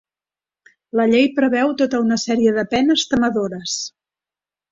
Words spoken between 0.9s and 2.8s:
La llei preveu tota una sèrie de